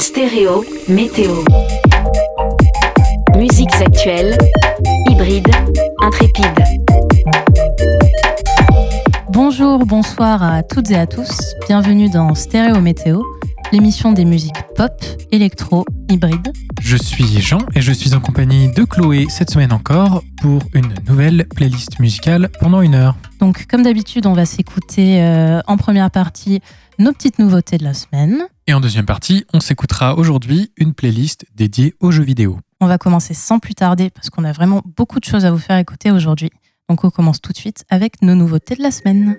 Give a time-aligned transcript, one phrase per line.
[0.00, 1.44] Stéréo, météo.
[3.36, 4.38] Musiques actuelles,
[5.10, 5.50] hybrides,
[6.00, 6.64] intrépides.
[9.30, 11.54] Bonjour, bonsoir à toutes et à tous.
[11.66, 13.22] Bienvenue dans Stéréo Météo,
[13.72, 14.92] l'émission des musiques pop,
[15.32, 16.52] électro, hybrides.
[16.80, 20.94] Je suis Jean et je suis en compagnie de Chloé cette semaine encore pour une
[21.08, 23.16] nouvelle playlist musicale pendant une heure.
[23.40, 26.60] Donc, comme d'habitude, on va s'écouter euh, en première partie
[26.98, 28.44] nos petites nouveautés de la semaine.
[28.66, 32.58] Et en deuxième partie, on s'écoutera aujourd'hui une playlist dédiée aux jeux vidéo.
[32.80, 35.58] On va commencer sans plus tarder parce qu'on a vraiment beaucoup de choses à vous
[35.58, 36.50] faire écouter aujourd'hui.
[36.88, 39.36] Donc on commence tout de suite avec nos nouveautés de la semaine.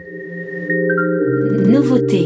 [1.67, 2.25] Nouveautés.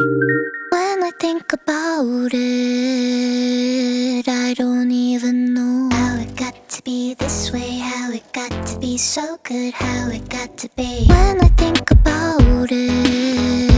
[0.71, 7.51] When I think about it, I don't even know how it got to be this
[7.51, 11.05] way, how it got to be so good, how it got to be.
[11.07, 13.72] When I think about it,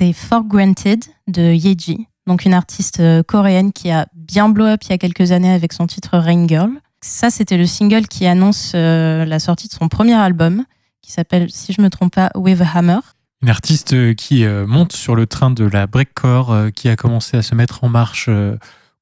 [0.00, 4.80] C'était For Granted de Yeji, donc une artiste euh, coréenne qui a bien blow up
[4.84, 6.70] il y a quelques années avec son titre Rain Girl.
[7.02, 10.64] Ça, c'était le single qui annonce euh, la sortie de son premier album,
[11.02, 13.00] qui s'appelle, si je me trompe pas, With a Hammer.
[13.42, 17.42] Une artiste euh, qui monte sur le train de la breakcore, qui a commencé à
[17.42, 18.30] se mettre en marche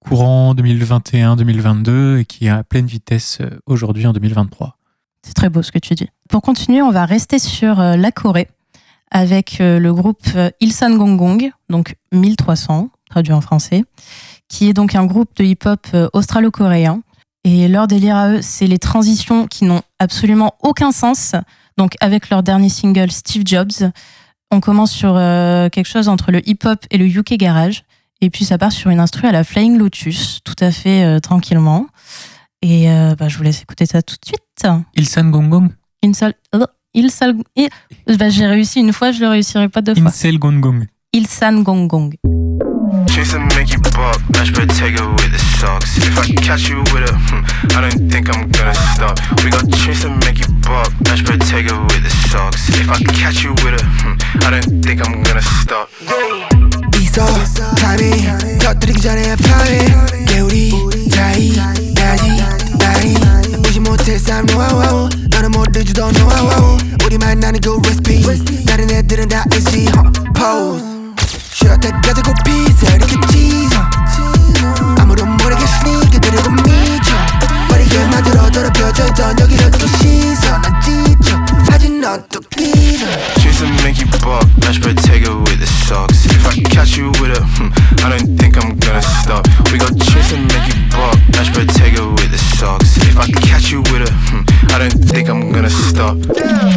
[0.00, 4.76] courant 2021-2022 et qui est à pleine vitesse aujourd'hui en 2023.
[5.24, 6.08] C'est très beau ce que tu dis.
[6.28, 8.48] Pour continuer, on va rester sur la Corée
[9.10, 13.84] avec euh, le groupe euh, Ilsan Gong donc 1300, traduit en français,
[14.48, 17.02] qui est donc un groupe de hip-hop euh, australo-coréen.
[17.44, 21.34] Et leur délire à eux, c'est les transitions qui n'ont absolument aucun sens.
[21.76, 23.90] Donc avec leur dernier single Steve Jobs,
[24.50, 27.84] on commence sur euh, quelque chose entre le hip-hop et le UK garage.
[28.20, 31.20] Et puis ça part sur une instru à la Flying Lotus, tout à fait euh,
[31.20, 31.86] tranquillement.
[32.62, 34.66] Et euh, bah, je vous laisse écouter ça tout de suite.
[34.96, 35.70] Ilsan Gongong
[36.02, 36.34] Une seule.
[36.54, 36.66] oh,
[36.97, 37.35] Il sal.
[37.55, 37.69] et-
[38.17, 40.07] bah, j'ai réussi une fois, je le réussirai pas deux fois.
[40.09, 40.85] Insel Gongong.
[41.13, 42.13] Ilsan Gong Gong.
[43.07, 45.97] Chase and make you pop, mashed potato with the socks.
[45.97, 47.43] If I catch you with a, hmm,
[47.77, 49.19] I don't think I'm gonna stop.
[49.43, 52.69] We got chase and make you pop, mashed potato with the socks.
[52.69, 55.89] If I catch you with a, hmm, I don't think I'm gonna stop.
[56.99, 57.25] 있어
[57.75, 60.71] 타이밍 터뜨리기 전에 파밍 개울이
[61.11, 61.76] 자이 나지 나이
[64.18, 68.64] this time no wow wow 너는 못 들지도 no wow wow 우리만 나는 그 recipe.
[68.66, 69.86] 다른 애들은 다 AC
[70.34, 70.84] pose.
[71.52, 73.78] 쉬었다 가자고 피자 이렇게 cheese
[74.98, 77.14] 아무도 모르게 sneak 그대로 그 미쳐
[77.70, 79.86] 머리에 나들어 더럽혀져 있던 여기를 또
[81.78, 83.06] 아직 넌 또 glitter
[83.38, 84.42] Choose to make you buck.
[84.66, 86.26] Match potato with the socks.
[86.26, 87.70] If I catch you with a hmm
[88.02, 89.46] I don't think I'm gonna stop.
[89.70, 91.14] We go choose to make you buck.
[91.38, 92.96] Match potato with the socks.
[92.98, 94.42] If I catch you with a hmm
[94.74, 96.18] I don't think I'm gonna stop.
[96.34, 96.74] yeah.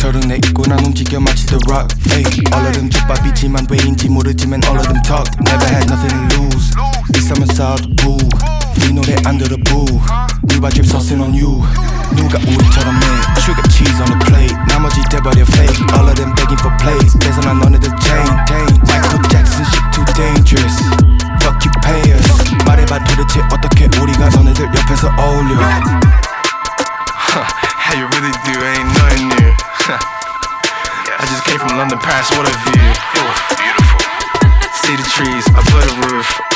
[0.00, 1.92] 서른 내 입고 난 움직여 마치 The Rock.
[2.08, 5.28] Hey, All of them 족밥이지만 왜인지 모르지만 All of them talk.
[5.44, 6.72] Never had nothing to lose.
[7.16, 8.55] 이 삶은 싸워도 pool.
[8.77, 9.85] 이 노래 안 들어 boo.
[10.47, 11.63] 누가 집 saucing on you.
[12.15, 13.05] 누가 우리처럼 해.
[13.39, 14.55] Sugar cheese on the plate.
[14.67, 15.79] 나머지 돼버려 fake.
[15.93, 17.17] All of them begging for plays.
[17.19, 18.27] 뺏어난 너네들 chain.
[18.87, 20.75] Michael Jackson shit too dangerous.
[21.41, 22.27] Fuck you pay us.
[22.65, 25.55] 말해봐 도대체 어떻게 우리가 너네들 옆에서 어울려.
[27.81, 29.51] How you really do ain't nothing new.
[31.19, 32.81] I just came from London, Paris, what a view.
[33.55, 33.99] Beautiful.
[34.83, 36.54] See the trees, above the roof.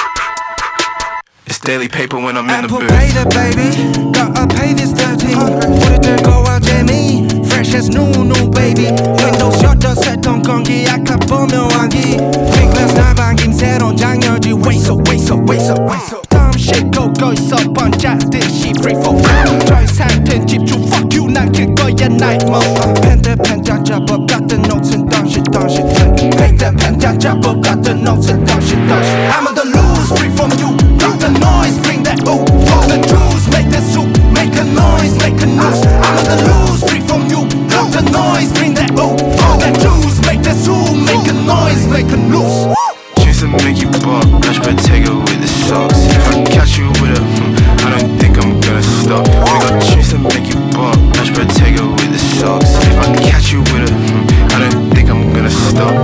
[1.50, 2.90] It's daily paper when I'm in the Apple booth.
[2.90, 3.70] pay the baby,
[4.12, 8.90] gotta pay this 13 우리 들고 와 재미 Fresh as new new baby
[9.22, 15.08] Windows 셔터 새던 공기 아까 보면 왕기 Big glass 날 반긴 새로운 장렬지 Waste up,
[15.08, 19.60] waste up, waste up, waste up 다음 shit go go 있어 번잡듯이 free for all
[19.68, 20.82] 저희 상태는 집중
[21.20, 25.84] fuck you 남길 거야 night mode 펜들 펜자 잡업 같은 노트는 덩실 덩실
[26.38, 31.20] 펜들 펜자 잡업 같은 노트는 덩실 덩실 I'm on the loose free from you Drop
[31.20, 35.42] the noise bring that ooh All the juice make the soup Make a noise make
[35.42, 39.20] a noise I'm on the loose free from you Drop the noise bring that ooh
[39.44, 42.76] All that juice make the soup Make a noise make a noise
[43.20, 46.08] Chance to make you buck, mashed potato with the sauce.
[46.08, 49.26] If I catch you with a, hmm, I don't think I'm gonna stop.
[49.28, 49.82] We got
[52.43, 52.87] with the sauce.
[52.87, 53.95] If I catch you with a,
[54.55, 55.95] I don't think I'm gonna stop.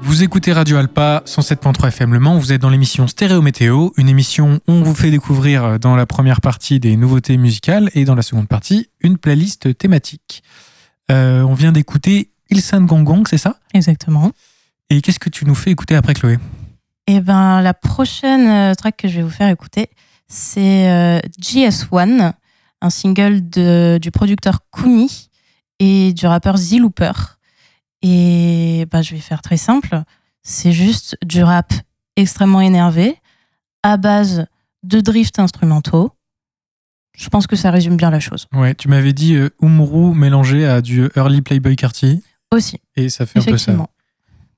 [0.00, 4.08] Vous écoutez Radio Alpa 107.3 FM Le Mans, vous êtes dans l'émission Stéréo Météo, une
[4.08, 8.14] émission où on vous fait découvrir dans la première partie des nouveautés musicales et dans
[8.14, 10.42] la seconde partie une playlist thématique.
[11.10, 13.58] Euh, on vient d'écouter Ilsan Gongong, c'est ça?
[13.74, 14.32] Exactement.
[14.90, 16.38] Et qu'est-ce que tu nous fais écouter après Chloé?
[17.08, 19.88] Et ben la prochaine euh, track que je vais vous faire écouter,
[20.28, 22.34] c'est euh, GS1,
[22.82, 25.30] un single de, du producteur Kuni
[25.78, 27.12] et du rappeur Z Looper.
[28.02, 30.02] Et ben, je vais faire très simple.
[30.42, 31.72] C'est juste du rap
[32.16, 33.16] extrêmement énervé,
[33.82, 34.44] à base
[34.82, 36.12] de drift instrumentaux.
[37.16, 38.46] Je pense que ça résume bien la chose.
[38.52, 42.22] Ouais, tu m'avais dit euh, Umru mélangé à du early Playboy Carty
[42.52, 43.72] Aussi, et ça fait un peu ça.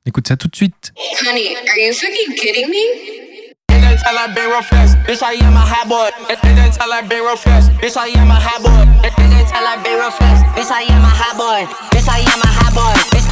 [0.00, 0.06] Effectivement.
[0.06, 0.92] Écoute ça tout de suite.
[1.26, 3.54] Honey, are you fucking kidding me?
[3.68, 4.96] And then tell I been real fast.
[5.06, 6.10] Bitch, I am a hot boy.
[6.28, 7.70] And and then tell I been real fast.
[7.80, 8.70] Bitch, I am a hot boy.
[8.70, 10.44] And and then tell I been real fast.
[10.56, 11.66] Bitch, I am a hot boy.
[11.92, 12.94] Bitch, I am a hot boy.
[13.12, 13.28] Bitch,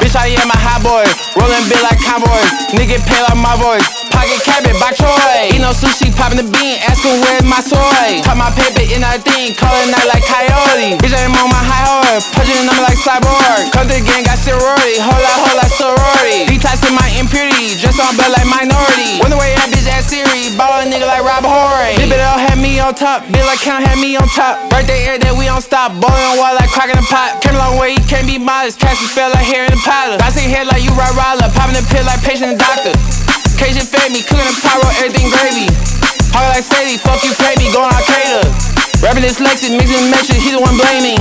[0.00, 1.04] Bitch, I am a hot boy.
[1.36, 2.50] Rolling big like cowboys.
[2.72, 4.05] Nigga pay like my voice.
[4.10, 5.50] Pocket cabbage by Troy.
[5.52, 6.78] Eat no sushi, popping the bean.
[6.86, 8.22] Asking where's my soy.
[8.22, 9.54] Top my paper in that thing.
[9.56, 10.98] Calling out like coyote.
[11.00, 12.26] Bitch, I'm on my high horse.
[12.34, 13.72] Punching them like cyborg.
[13.74, 14.98] Come the gang, got sorority.
[15.02, 15.22] Hold
[15.58, 16.46] up, sorority.
[16.46, 17.76] Detox in my impurity.
[17.78, 19.18] Dress on bed like minority.
[19.20, 20.54] Wonder where that bitch at Siri.
[20.54, 21.98] Ball a nigga like Rob Horry.
[21.98, 23.26] Big all had me on top.
[23.28, 24.62] Big like count had me on top.
[24.70, 25.90] There, air that we don't stop.
[25.98, 27.42] Boiling water like cracking a pot.
[27.42, 28.78] Came a long way, can't be modest.
[28.78, 30.22] Cash fell like hair in the pilot.
[30.22, 31.50] I see head like you right roller.
[31.50, 32.94] Popping the pill like patient and doctor.
[33.56, 35.68] Cajun fed me, the pyro, everything gravy.
[36.36, 38.44] Hard like Sadie, fuck you, me, going Al Qaeda.
[39.00, 41.20] Rapping dyslexic, mixing metrics, he the one blaming.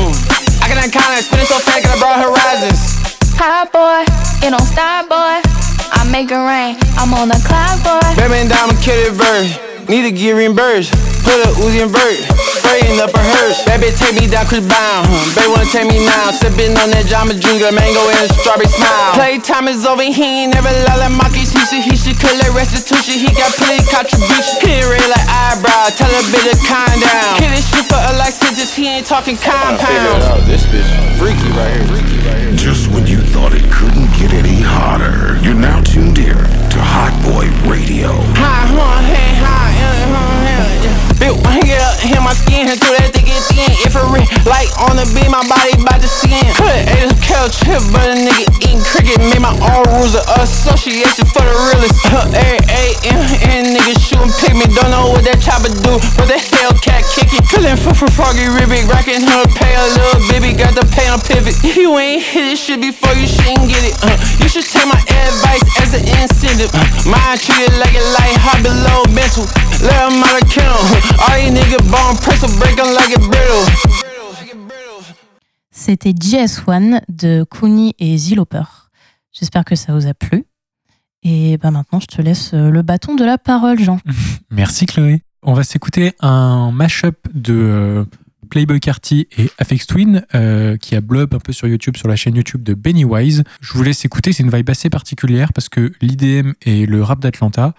[0.60, 3.00] I cannot count it, spinning so fast, got broad horizons.
[3.40, 4.04] Hot boy,
[4.46, 5.75] it don't stop, boy.
[5.92, 8.02] I make it rain, I'm on the cloud, boy.
[8.16, 9.60] Baby and diamond kitted verse.
[9.86, 10.90] Need to get reimbursed.
[11.22, 12.18] Put a Uzi in vert.
[12.58, 13.62] Spraying up a hearse.
[13.70, 15.06] That bitch take me down Chris Brown.
[15.06, 15.38] Huh.
[15.38, 16.34] Baby wanna take me now.
[16.34, 17.62] Sipping on that Jamba Juice.
[17.62, 19.14] Got mango and a strawberry smile.
[19.14, 20.02] Playtime is over.
[20.02, 21.54] He ain't never lie like Marcus.
[21.54, 23.22] He should, he should collect restitution.
[23.22, 24.58] He got plenty contribution.
[24.66, 25.94] He ain't red like eyebrow.
[25.94, 27.38] Tell a bitch to calm down.
[27.38, 28.74] Kill this shit for a like sentence.
[28.74, 30.50] He ain't talking compound.
[30.50, 30.90] This bitch
[31.22, 31.86] freaky right here.
[31.94, 32.58] Freaky right here.
[32.58, 36.36] Just when you thought it couldn't get any hotter, you're now tuned in
[36.74, 38.10] to Hot Boy Radio.
[38.42, 39.65] Hi, huh, hey, hi,
[42.06, 43.72] hit my skin, through that thick and thin.
[43.86, 46.46] Infrared light on the beam, my body about to skin.
[46.54, 49.18] Put ate a cow chip, but a nigga eating cricket.
[49.20, 51.98] Made my own rules of association for the realest.
[52.34, 54.70] Every AM and niggas shooting pick me.
[54.70, 57.44] Don't know what that chopper do, but the Hellcat kick it.
[57.50, 61.20] Feeling for for froggy ribbit, rocking her pay a little baby, got the pay on
[61.22, 61.58] pivot.
[61.66, 63.96] If you ain't hit this shit before, you shouldn't get it.
[64.04, 66.70] Uh, you should take my advice as an incentive.
[66.76, 69.48] Uh, mine treated like a light, high below mental.
[69.82, 70.86] Let 'em out of.
[71.20, 71.86] All you niggas
[75.72, 78.64] C'était GS1 de Kuni et Ziloper.
[79.32, 80.46] J'espère que ça vous a plu.
[81.24, 84.00] Et ben maintenant, je te laisse euh, le bâton de la parole, Jean.
[84.52, 85.22] Merci Chloé.
[85.42, 88.06] On va s'écouter un mashup de euh,
[88.50, 92.08] Playboy Carty et Afex Twin euh, qui a blow up un peu sur YouTube, sur
[92.08, 93.44] la chaîne YouTube de Pennywise.
[93.62, 97.20] Je vous laisse écouter, c'est une vibe assez particulière parce que l'IDM et le rap
[97.20, 97.74] d'Atlanta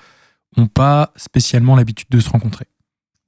[0.57, 2.67] ont pas spécialement l'habitude de se rencontrer.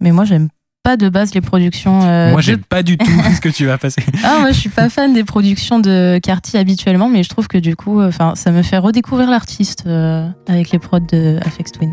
[0.00, 0.48] Mais moi, j'aime
[0.88, 2.00] pas de base les productions.
[2.02, 3.04] euh, Moi, de- j'aime pas du tout
[3.34, 4.00] ce que tu vas passer.
[4.24, 7.58] Ah, moi, je suis pas fan des productions de Carty habituellement, mais je trouve que
[7.58, 11.72] du coup, euh, enfin, ça me fait redécouvrir l'artiste euh, avec les prods de Afex
[11.72, 11.90] Twin.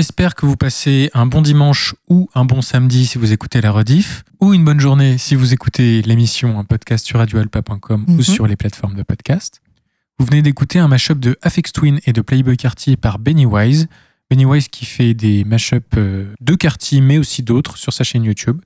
[0.00, 3.70] Espère que vous passez un bon dimanche ou un bon samedi si vous écoutez la
[3.70, 8.22] rediff, ou une bonne journée si vous écoutez l'émission, un podcast sur radioalpa.com ou Mhm.
[8.22, 9.60] sur les plateformes de podcast.
[10.18, 13.88] Vous venez d'écouter un mashup de Afex Twin et de Playboy Carty par Benny Wise.
[14.30, 18.24] Benny Wise qui fait des mashups euh, de Carty mais aussi d'autres sur sa chaîne
[18.24, 18.60] YouTube.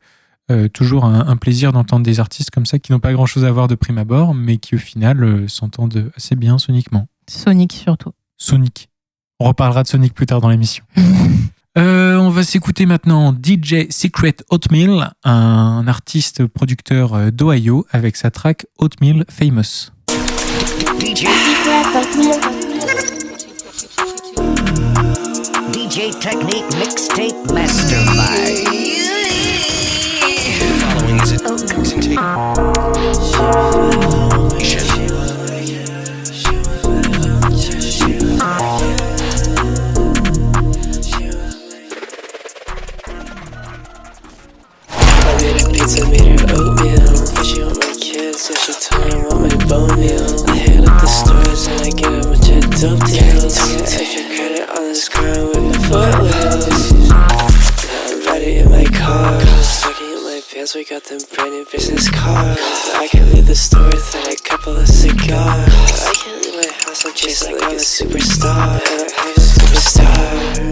[0.51, 3.45] Euh, toujours un, un plaisir d'entendre des artistes comme ça qui n'ont pas grand chose
[3.45, 7.07] à voir de prime abord, mais qui au final euh, s'entendent assez bien soniquement.
[7.31, 8.13] Sonic surtout.
[8.37, 8.89] Sonic.
[9.41, 10.85] On reparlera de Sonic plus tard dans l'émission.
[11.77, 18.31] Euh, on va s'écouter maintenant DJ Secret Oatmeal, un artiste producteur euh, d'Ohio avec sa
[18.31, 19.91] track Oatmeal Famous.
[21.01, 21.27] DJ
[25.73, 28.69] DJ Technique Mixtape Mastermind.
[30.61, 31.33] The following is
[34.31, 34.34] a
[45.85, 47.13] I made her oatmeal.
[47.37, 50.25] Fishy on my kids, so she told him want my bone meal.
[50.49, 53.53] I hit up the stores and I get a bunch of dope deals.
[53.93, 56.25] Take your credit on this crown with my foot.
[57.05, 57.29] Now
[58.09, 59.37] I'm ready in my car.
[59.85, 62.61] Tucking in my pants, we got them brand new business cards.
[62.97, 65.29] I can't leave the store without a couple of cigars.
[65.29, 68.81] I can't leave my house, I'm chasing like a superstar.
[68.81, 70.65] I'm a superstar.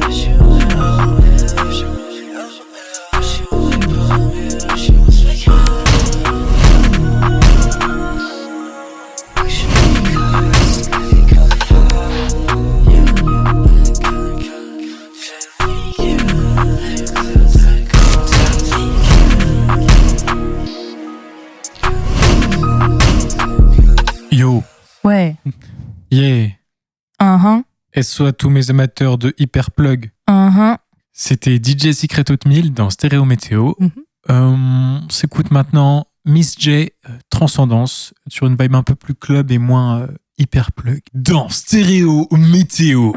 [27.95, 30.11] Et soit tous mes amateurs de hyperplug.
[30.29, 30.77] Uh-huh.
[31.13, 33.73] C'était DJ Secret Oatmeal dans Stéréo Météo.
[33.79, 33.91] Mhm.
[34.31, 34.57] Euh,
[35.05, 36.71] on s'écoute maintenant Miss J,
[37.09, 40.07] euh, Transcendance, sur une vibe un peu plus club et moins euh,
[40.39, 41.01] hyperplug.
[41.13, 43.13] Dans Stéréo Météo.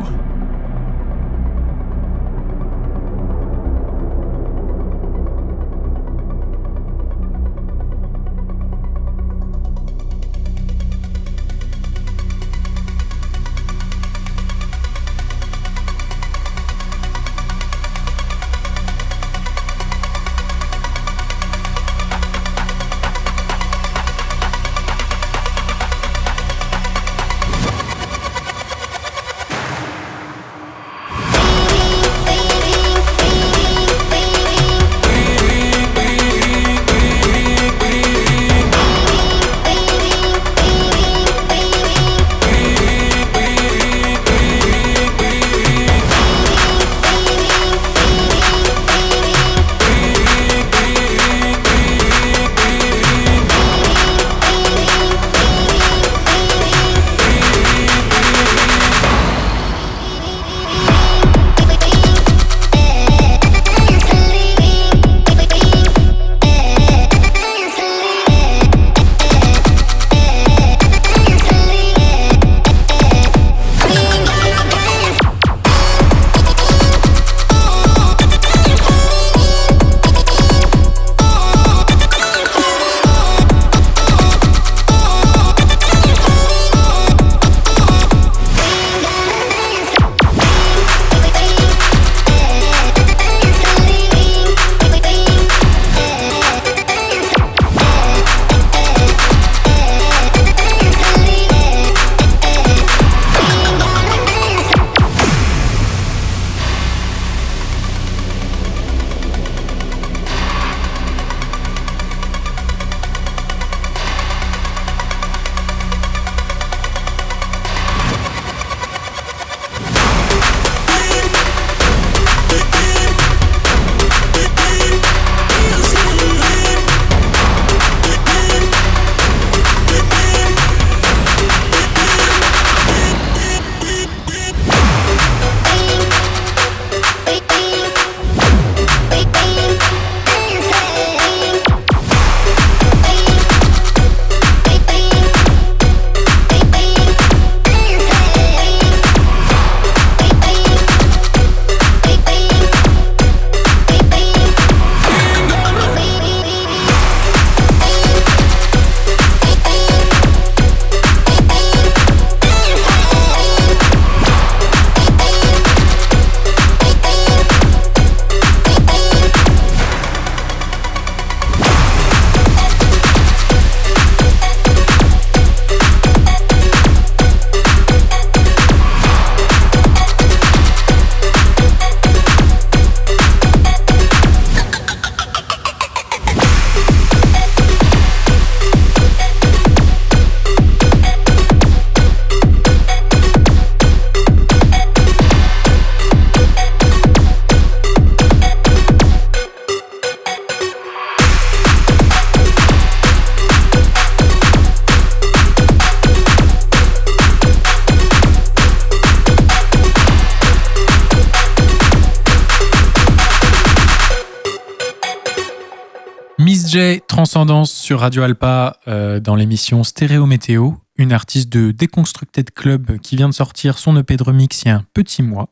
[217.45, 222.97] DJ Transcendance sur Radio Alpa euh, dans l'émission Stéréo Météo, une artiste de Deconstructed Club
[222.97, 225.49] qui vient de sortir son EP de remix il y a un petit mois,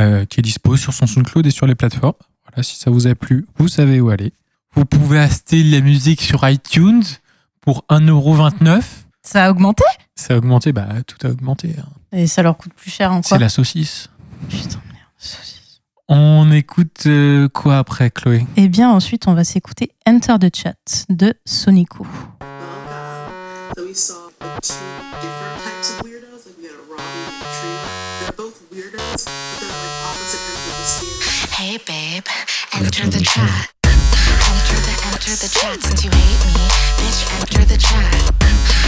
[0.00, 2.14] euh, qui est dispo sur son SoundCloud et sur les plateformes.
[2.48, 4.32] Voilà, si ça vous a plu, vous savez où aller.
[4.74, 7.04] Vous pouvez acheter la musique sur iTunes
[7.60, 8.82] pour 1,29€.
[9.22, 9.84] Ça a augmenté?
[10.16, 11.76] Ça a augmenté, bah tout a augmenté.
[11.78, 11.86] hein.
[12.10, 14.08] Et ça leur coûte plus cher en quoi C'est la saucisse.
[14.48, 15.57] Putain, merde, saucisse.
[16.10, 18.46] On écoute euh, quoi après, Chloé?
[18.56, 22.06] Eh bien, ensuite, on va s'écouter Enter the Chat de Sonico.
[23.76, 24.74] So we saw like two
[25.20, 26.46] different types of weirdos.
[26.46, 27.78] Like we had a Robbie and a Tree.
[28.20, 31.52] They're both weirdos, but they're like opposite ends of the scale.
[31.52, 32.24] Hey babe,
[32.72, 33.68] enter the chat.
[33.84, 36.64] Enter the enter the chat since you hate me.
[36.96, 38.87] Bitch, enter the chat.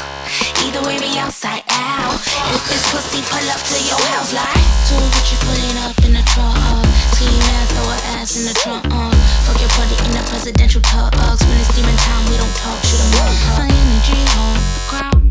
[2.91, 6.59] pussy pull up to your house like, so what you putting up in the trunk?
[6.59, 6.83] Uh,
[7.15, 8.83] ski mask, throw her ass in the trunk.
[8.91, 9.15] Uh,
[9.47, 11.39] fuck your party in the presidential tugs.
[11.47, 13.31] When it's demon time, we don't talk, shoot 'em up.
[13.55, 14.19] My energy
[14.75, 15.23] the crowd.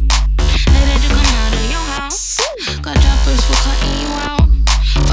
[0.73, 2.41] They let you come out of your house.
[2.81, 4.49] Got choppers for cutting you out.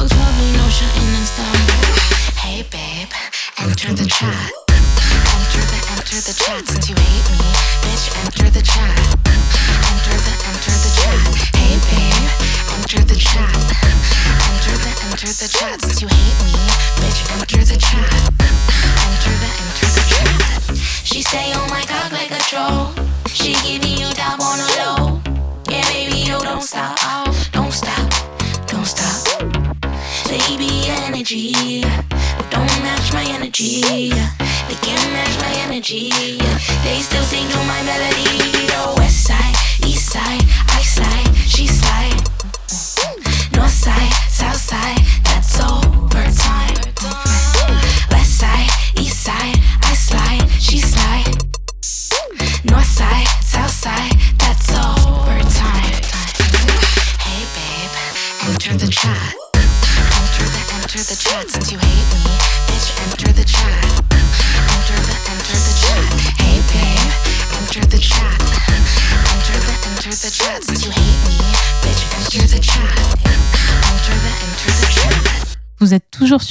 [0.07, 1.59] 12, ain't no shutting us down.
[2.39, 3.11] Hey babe,
[3.59, 4.51] enter the chat.
[5.35, 6.76] Enter the enter the chat
[23.47, 23.86] she give me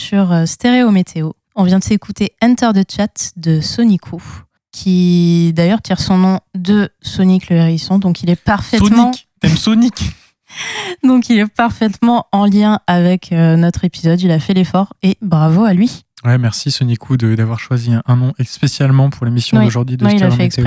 [0.07, 1.33] sur euh, Stéréo Météo.
[1.57, 4.23] On vient de s'écouter Enter the Chat de Sonico,
[4.71, 9.57] qui d'ailleurs tire son nom de Sonic le hérisson, donc il est parfaitement, Sonic T'aimes
[9.57, 9.95] Sonic?
[11.03, 14.21] Donc il est parfaitement en lien avec euh, notre épisode.
[14.23, 16.05] Il a fait l'effort et bravo à lui.
[16.25, 19.64] Ouais, merci Sonicou de- d'avoir choisi un, nom spécialement pour l'émission Oui.
[19.64, 20.66] d'aujourd'hui de Oui, Stéréo Météo.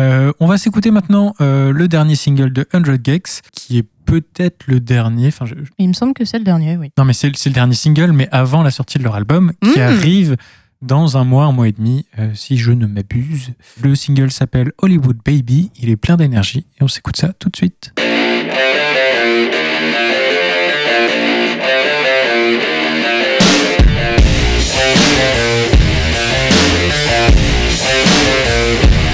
[0.00, 4.64] Euh, on va s'écouter maintenant euh, le dernier single de 100 Gex, qui est peut-être
[4.66, 5.28] le dernier.
[5.28, 6.90] Enfin, je- Il me semble que c'est le dernier, oui.
[6.96, 9.82] non, mais c'est le dernier single, mais avant la sortie de leur album, qui Mm.
[9.82, 10.36] arrive
[10.80, 13.50] dans un mois, un mois et demi, euh, si je ne m'abuse.
[13.82, 15.70] Le single s'appelle Hollywood Baby.
[15.80, 17.92] Il est plein d'énergie et on s'écoute ça tout de suite.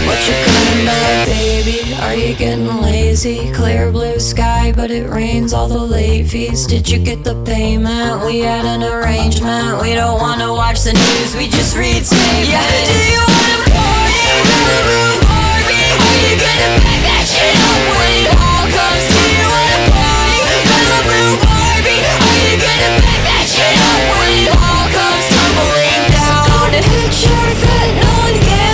[0.07, 0.35] What you
[1.27, 1.95] baby?
[1.95, 2.35] Are you
[3.15, 3.53] lazy?
[3.53, 6.67] Clear blue sky, but it rains all the late fees.
[6.67, 8.27] Did you get the payment?
[8.27, 9.81] We had an arrangement.
[9.81, 12.51] We don't wanna watch the news, we just read statements.
[12.51, 14.19] Yeah, do you wanna party?
[14.51, 15.95] Barbie, Barbie?
[16.03, 19.47] Are you gonna back that shit up when it all comes to you?
[19.55, 20.59] Wanna party?
[20.75, 22.03] Malibu, Barbie?
[22.03, 26.43] Are you gonna back that shit up when it all comes tumbling down?
[26.75, 28.74] Picture fit, no one gives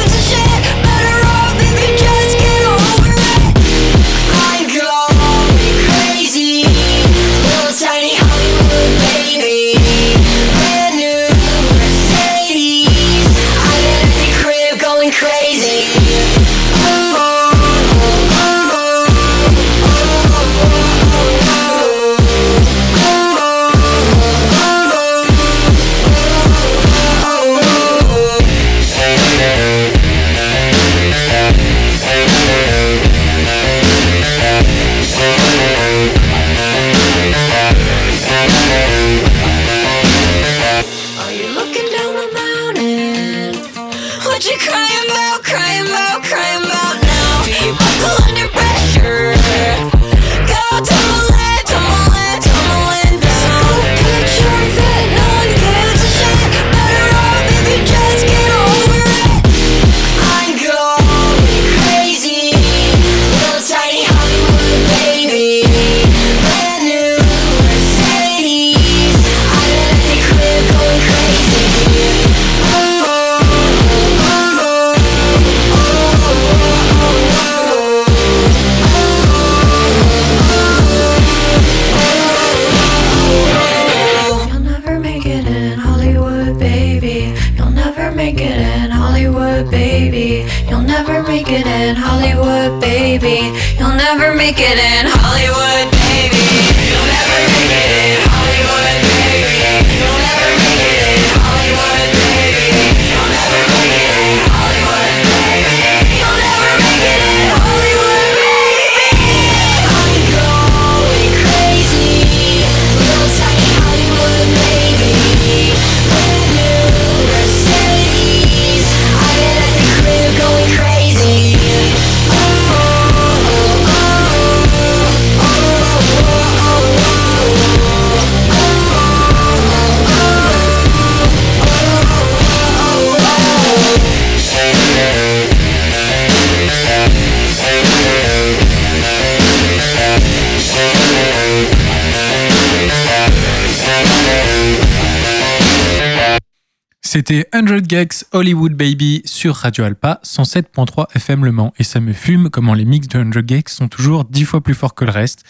[147.12, 151.72] C'était 100 Gags Hollywood Baby sur Radio Alpa 107.3 FM Le Mans.
[151.76, 154.74] Et ça me fume comment les mix de 100 Gags sont toujours dix fois plus
[154.74, 155.42] forts que le reste.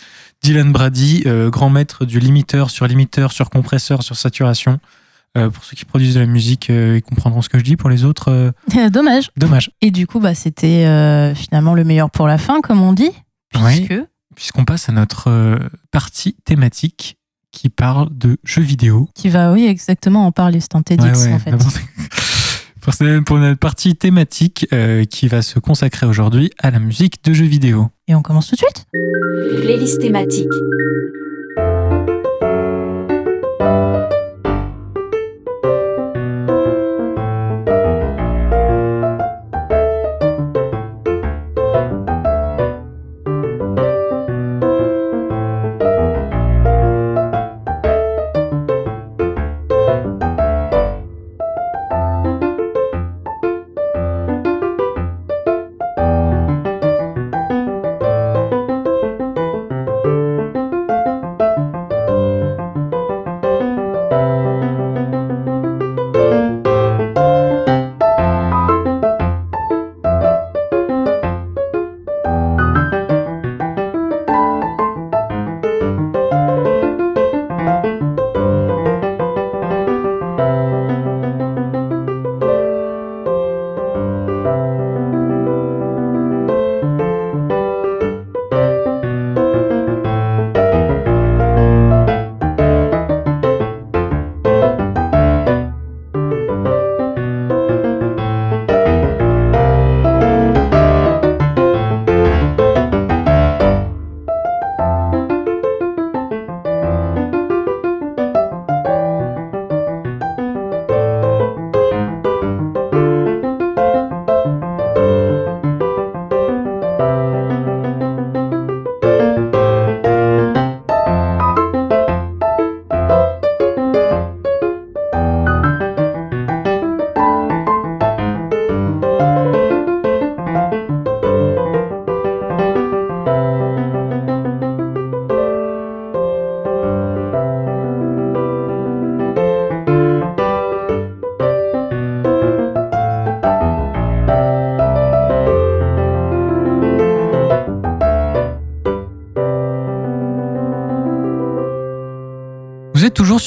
[0.42, 4.80] Dylan Brady, euh, grand maître du limiteur sur limiteur, sur compresseur, sur saturation.
[5.36, 7.76] Euh, pour ceux qui produisent de la musique, euh, ils comprendront ce que je dis.
[7.76, 8.54] Pour les autres,
[8.90, 9.30] Dommage.
[9.36, 9.70] dommage.
[9.82, 13.12] Et du coup, bah, c'était finalement le meilleur pour la fin, comme on dit.
[13.62, 13.86] Oui.
[14.34, 15.58] Puisqu'on passe à notre
[15.90, 17.18] partie thématique
[17.52, 19.08] qui parle de jeux vidéo.
[19.14, 21.54] qui va, oui, exactement en parler, c'est un TEDx Ouais, ouais, en fait.
[23.26, 27.46] pour notre partie thématique euh, qui va se consacrer aujourd'hui à la musique de jeux
[27.46, 27.88] vidéo.
[28.08, 28.86] Et on commence tout de suite?
[29.62, 30.48] Playlist thématique.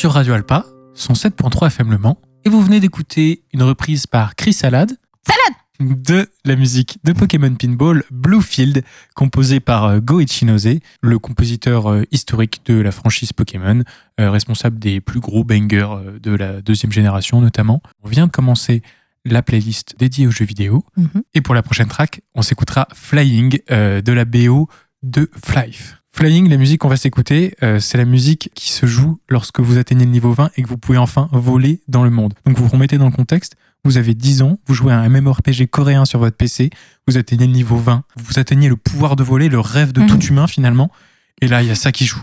[0.04, 0.66] Sur Radio Alpa,
[0.98, 4.92] 107.3 FM Le Mans, et vous venez d'écouter une reprise par Chris Salad.
[5.26, 8.84] Salad De la musique de Pokémon Pinball Bluefield,
[9.16, 13.82] composée par euh, Go Ichinose, le compositeur euh, historique de la franchise Pokémon,
[14.20, 17.82] euh, responsable des plus gros bangers de la deuxième génération notamment.
[18.04, 18.82] On vient de commencer
[19.24, 20.84] la playlist dédiée aux jeux vidéo.
[20.98, 21.24] Mhm.
[21.34, 24.68] Et pour la prochaine track, on s'écoutera Flying euh, de la BO
[25.02, 26.03] de Flife.
[26.16, 29.80] Flying, la musique qu'on va s'écouter, euh, c'est la musique qui se joue lorsque vous
[29.80, 32.34] atteignez le niveau 20 et que vous pouvez enfin voler dans le monde.
[32.46, 35.10] Donc vous vous remettez dans le contexte, vous avez 10 ans, vous jouez à un
[35.10, 36.70] MMORPG coréen sur votre PC,
[37.08, 40.08] vous atteignez le niveau 20, vous atteignez le pouvoir de voler, le rêve de Mhm.
[40.08, 40.92] tout humain finalement,
[41.42, 42.22] et là il y a ça qui joue.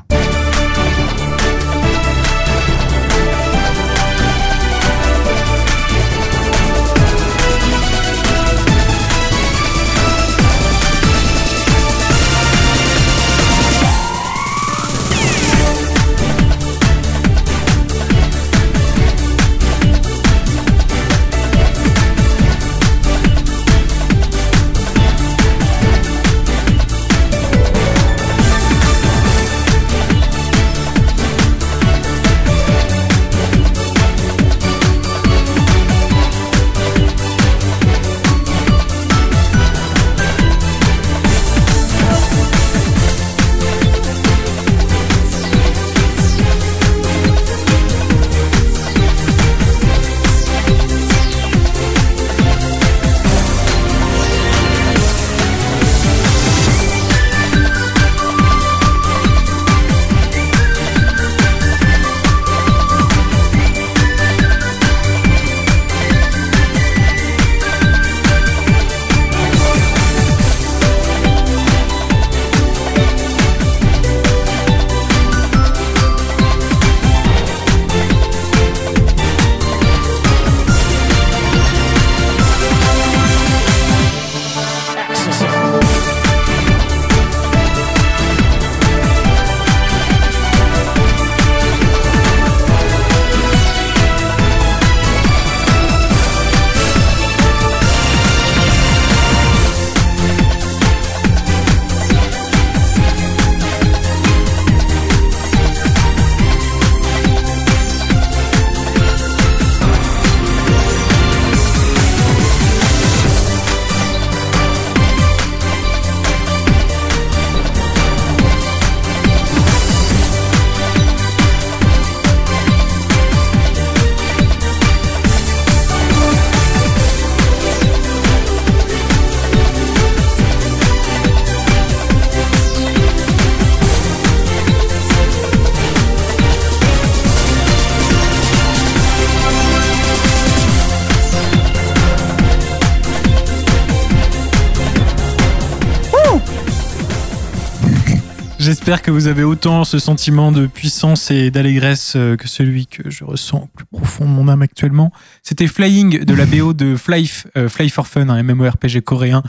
[148.70, 153.10] J'espère que vous avez autant ce sentiment de puissance et d'allégresse euh, que celui que
[153.10, 155.10] je ressens au plus profond de mon âme actuellement.
[155.42, 159.42] C'était Flying de la BO de Fly, euh, Fly for Fun, un MMORPG coréen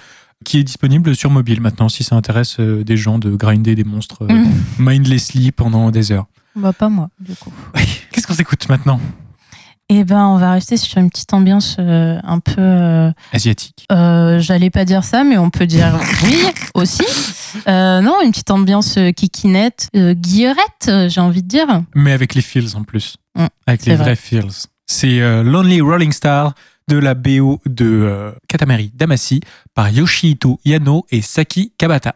[0.44, 3.84] qui est disponible sur mobile maintenant si ça intéresse euh, des gens de grinder des
[3.84, 4.52] monstres Mhm.
[4.80, 6.26] mindlessly pendant des heures.
[6.56, 7.54] Bah, pas moi, du coup.
[8.12, 9.00] Qu'est-ce qu'on s'écoute maintenant?
[9.94, 12.62] Eh ben, on va rester sur une petite ambiance euh, un peu.
[12.62, 13.86] euh, Asiatique.
[13.92, 16.38] euh, J'allais pas dire ça, mais on peut dire oui
[16.76, 17.04] aussi.
[17.68, 21.68] Non, une petite ambiance kikinette, guillerette, j'ai envie de dire.
[21.94, 23.18] Mais avec les feels en plus.
[23.36, 24.04] Mm, avec les vrai.
[24.06, 24.68] vrais feels.
[24.88, 26.54] C'est Lonely Rolling Star
[26.88, 29.42] de la BO de Katamari Damacy
[29.76, 32.16] par Yoshihito Yano et Saki Kabata.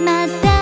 [0.00, 0.53] また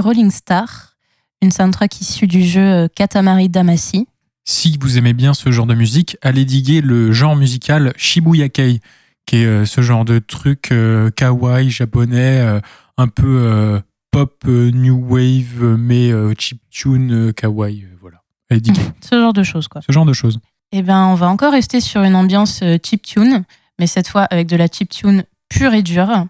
[0.00, 0.96] Rolling Star,
[1.42, 4.06] une soundtrack issue du jeu euh, Katamari Damacy.
[4.44, 8.80] Si vous aimez bien ce genre de musique, allez diguer le genre musical Shibuya Kei,
[9.26, 12.60] qui est euh, ce genre de truc euh, kawaii japonais, euh,
[12.96, 13.80] un peu euh,
[14.10, 17.86] pop new wave, mais chiptune euh, kawaii.
[18.00, 18.22] voilà.
[18.50, 18.80] Allez diguer.
[19.08, 19.82] Ce genre de choses, quoi.
[19.86, 20.40] ce genre de choses.
[20.72, 23.44] Eh ben, on va encore rester sur une ambiance euh, chiptune,
[23.78, 26.26] mais cette fois avec de la chiptune pure et dure,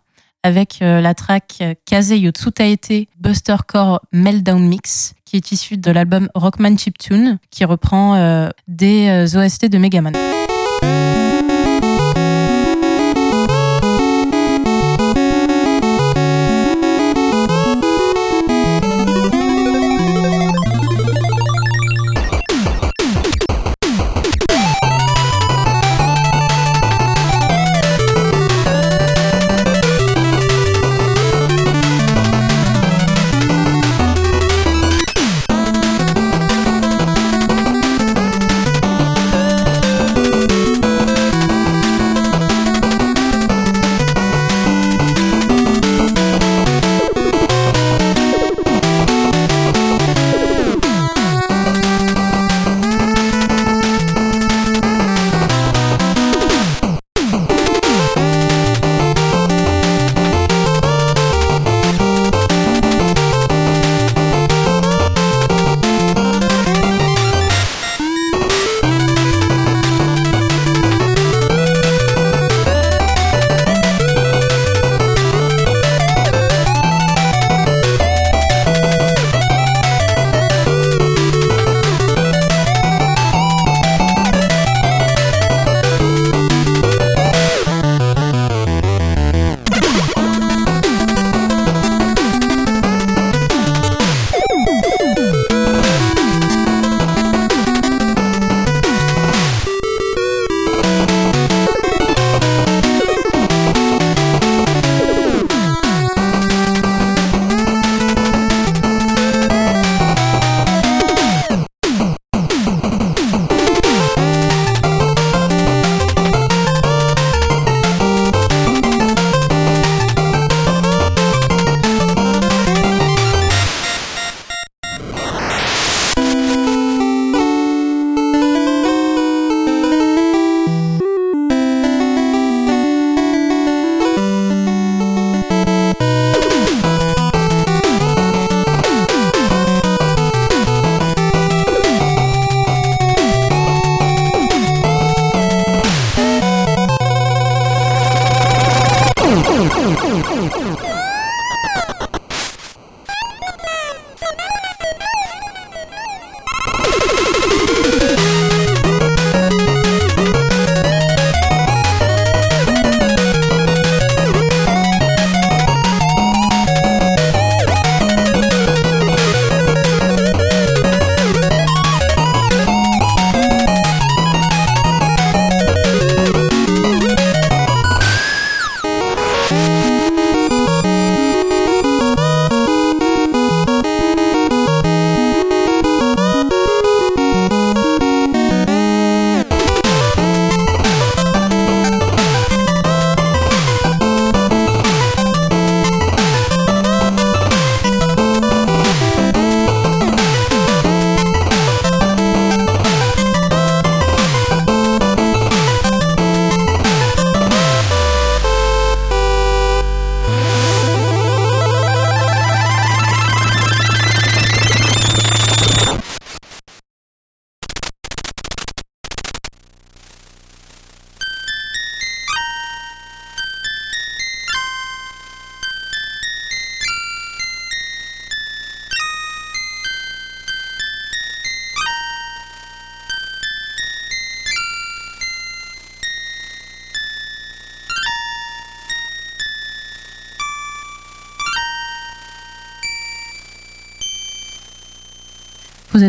[0.49, 5.91] avec euh, la track euh, Kaze Yotsutaete Buster Core Meltdown Mix, qui est issue de
[5.91, 10.15] l'album Rockman Chiptune, qui reprend euh, des OST de Megaman.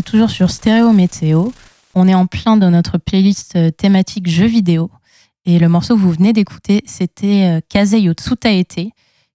[0.10, 1.49] Toujours sur Stéréo Météo.
[1.95, 4.89] On est en plein dans notre playlist euh, thématique jeux vidéo.
[5.45, 8.89] Et le morceau que vous venez d'écouter, c'était euh, Kazei Tsutaete,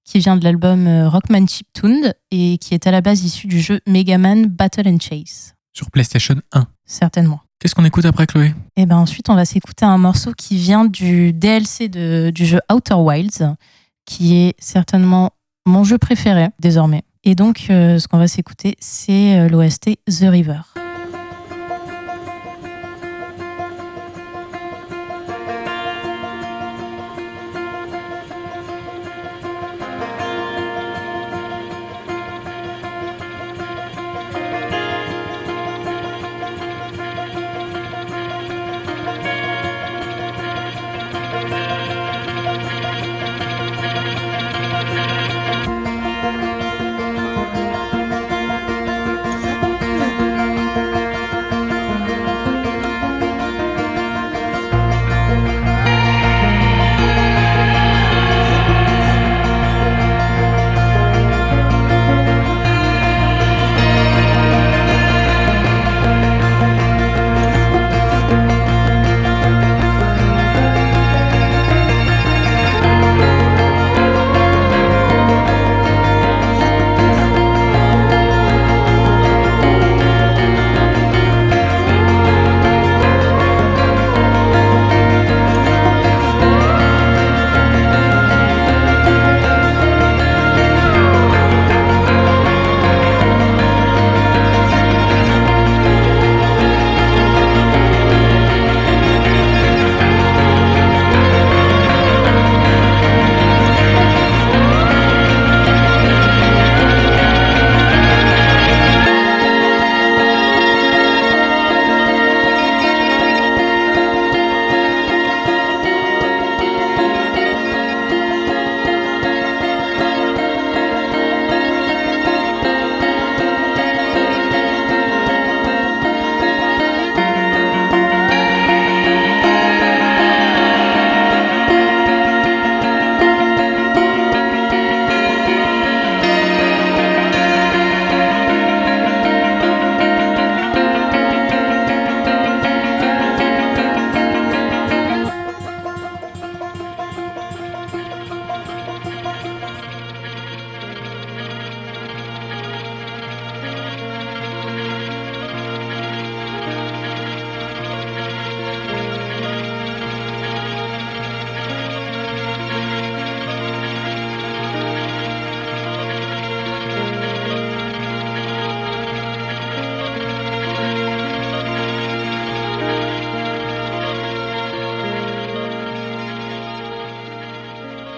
[0.05, 3.61] qui vient de l'album euh, Rockman Chiptune et qui est à la base issu du
[3.61, 5.55] jeu Mega Man Battle and Chase.
[5.73, 6.67] Sur PlayStation 1.
[6.87, 7.41] Certainement.
[7.61, 8.53] Qu'est-ce qu'on écoute après, Chloé?
[8.77, 12.61] Et ben ensuite, on va s'écouter un morceau qui vient du DLC de- du jeu
[12.73, 13.55] Outer Wilds,
[14.07, 15.31] qui est certainement
[15.67, 17.03] mon jeu préféré désormais.
[17.25, 20.61] Et donc, euh, ce qu'on va s'écouter, c'est euh, l'OST The River.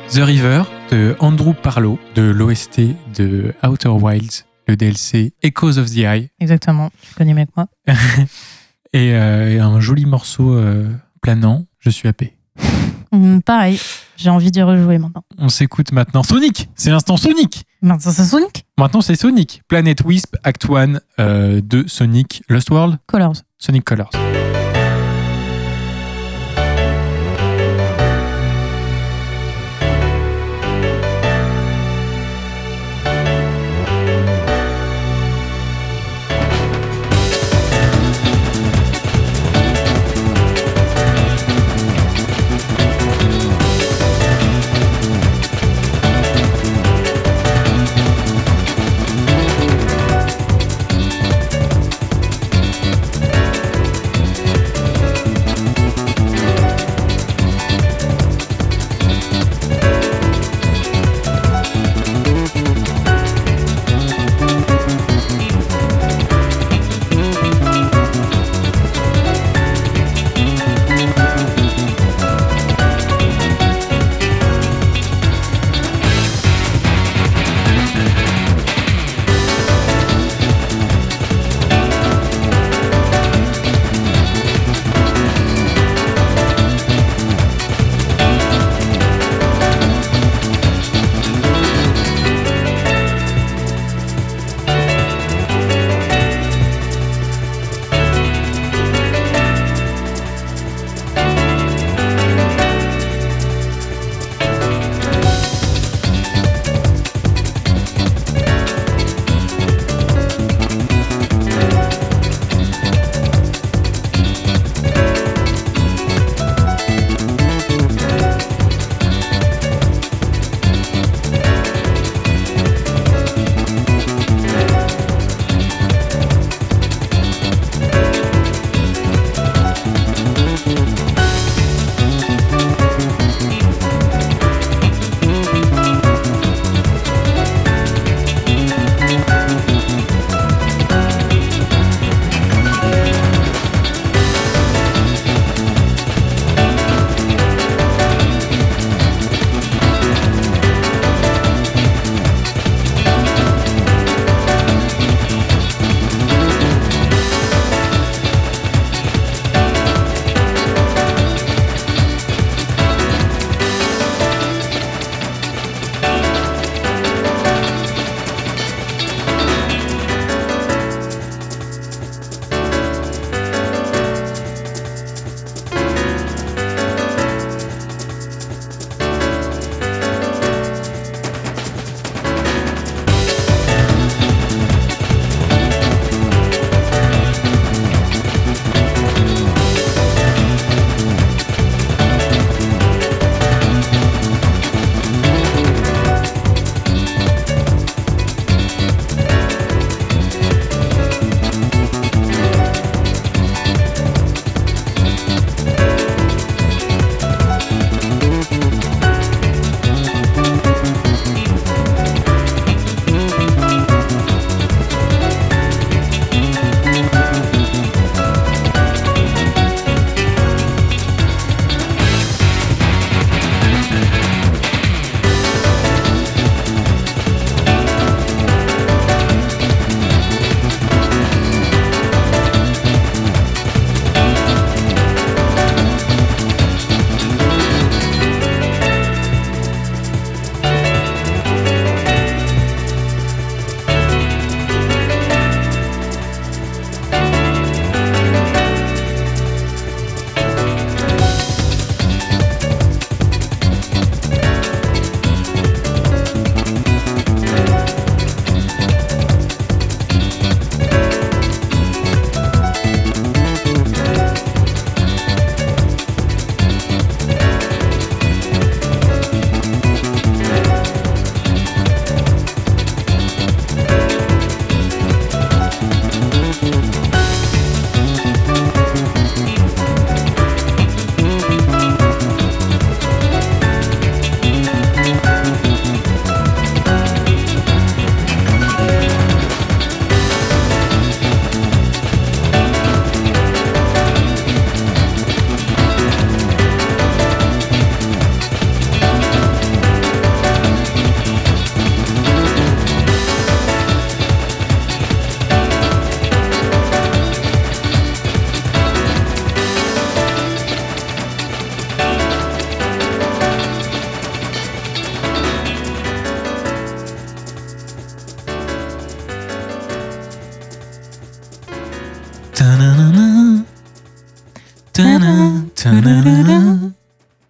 [0.08, 2.80] The River de Andrew Parlow de l'OST
[3.16, 6.30] de Outer Wilds, le DLC Echoes of the Eye.
[6.40, 7.66] Exactement, tu connais mieux que moi.
[8.92, 10.88] et, euh, et un joli morceau euh,
[11.20, 12.34] planant, je suis happé.
[13.12, 13.80] Hum, pareil,
[14.16, 15.24] j'ai envie d'y rejouer maintenant.
[15.38, 20.36] On s'écoute maintenant Sonic, c'est l'instant Sonic Maintenant c'est Sonic Maintenant c'est Sonic, Planet Wisp
[20.44, 23.34] Act 1 euh, de Sonic Lost World, Colors.
[23.58, 24.10] Sonic Colors.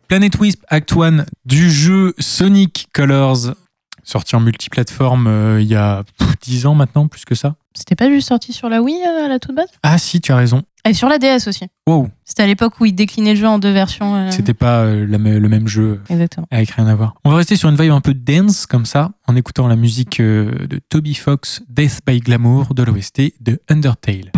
[0.09, 3.55] Planet Wisp Act 1 du jeu Sonic Colors,
[4.03, 6.03] sorti en multiplateforme euh, il y a
[6.43, 7.55] 10 ans maintenant, plus que ça.
[7.75, 9.69] C'était pas juste sorti sur la Wii euh, à la toute base?
[9.85, 10.63] Ah si, tu as raison.
[10.85, 11.67] Et sur la DS aussi.
[11.87, 12.09] Wow.
[12.25, 14.17] C'était à l'époque où ils déclinaient le jeu en deux versions.
[14.17, 14.31] Euh.
[14.33, 16.01] C'était pas le même jeu.
[16.09, 16.49] Exactement.
[16.51, 17.15] Avec rien à voir.
[17.25, 20.21] On va rester sur une vibe un peu dance comme ça, en écoutant la musique
[20.21, 24.33] de Toby Fox, Death by Glamour, de l'OST de Undertale.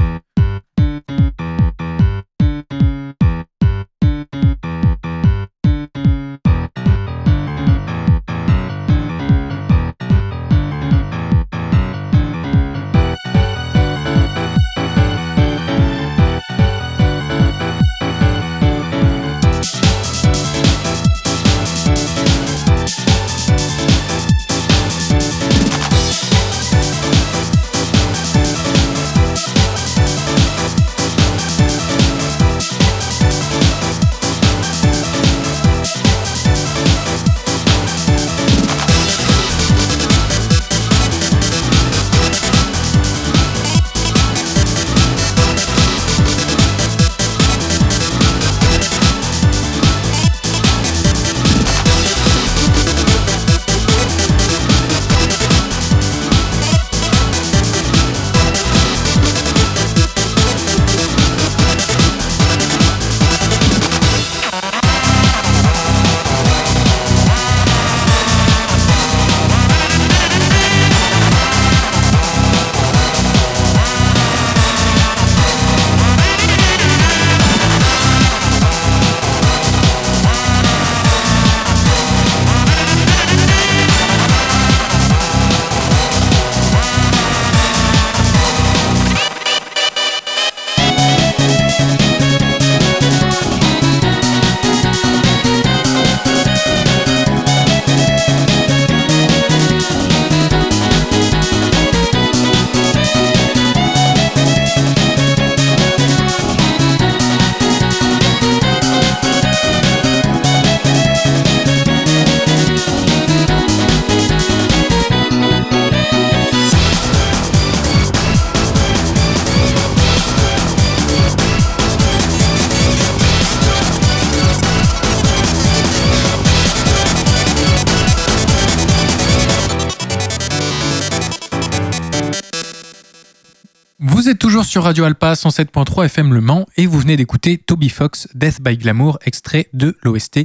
[134.69, 138.77] Sur Radio Alpa 107.3 FM Le Mans et vous venez d'écouter Toby Fox, Death by
[138.77, 140.41] Glamour, extrait de l'OST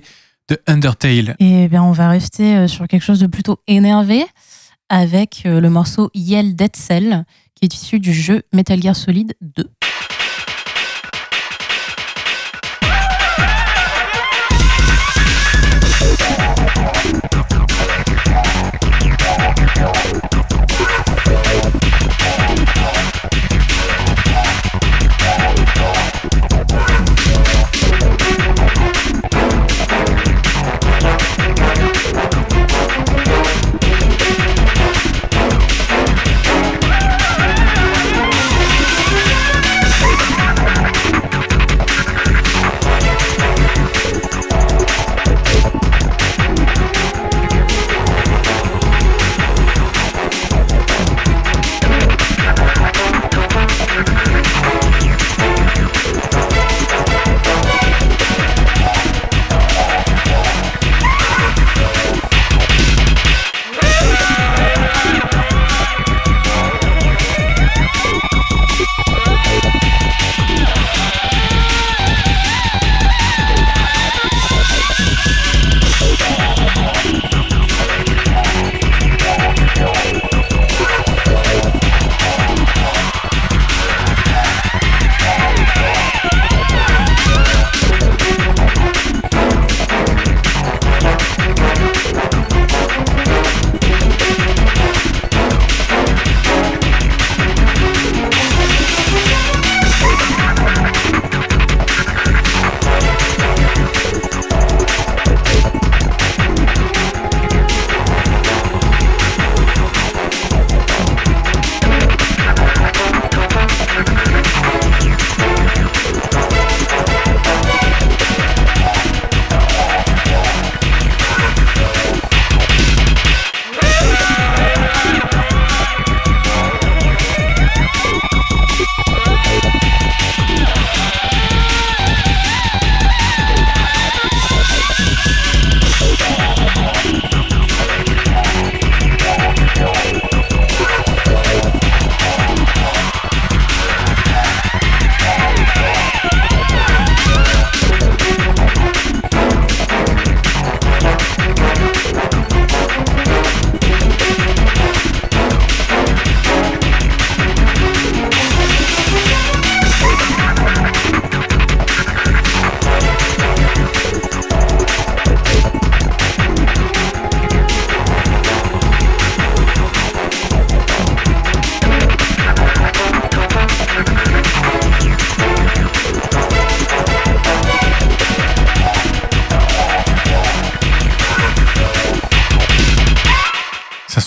[0.47, 1.35] de Undertale.
[1.39, 4.23] Et bien, on va rester euh, sur quelque chose de plutôt énervé
[4.87, 9.33] avec euh, le morceau Yell Dead Cell qui est issu du jeu Metal Gear Solid
[9.41, 9.69] 2.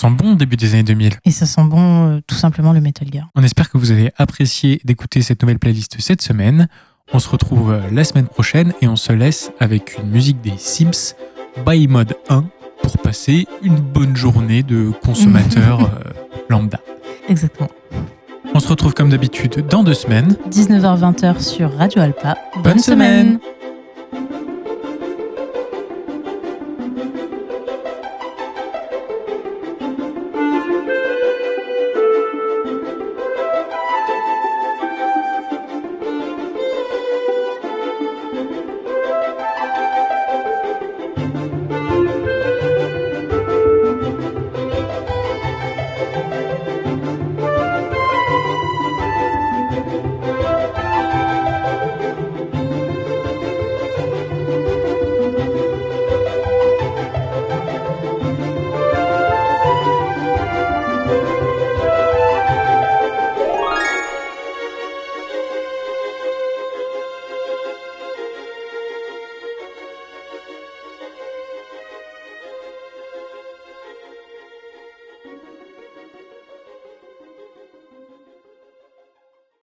[0.07, 1.13] Sent bon début des années 2000.
[1.25, 3.27] Et ça sent bon, euh, tout simplement, le Metal Gear.
[3.35, 6.67] On espère que vous avez apprécié d'écouter cette nouvelle playlist cette semaine.
[7.13, 10.53] On se retrouve euh, la semaine prochaine et on se laisse avec une musique des
[10.57, 11.15] Sims
[11.65, 12.45] by Mode 1
[12.81, 16.11] pour passer une bonne journée de consommateur euh,
[16.49, 16.79] lambda.
[17.29, 17.69] Exactement.
[18.53, 20.35] On se retrouve comme d'habitude dans deux semaines.
[20.49, 22.37] 19h-20h sur Radio Alpa.
[22.63, 23.39] Bonne semaine.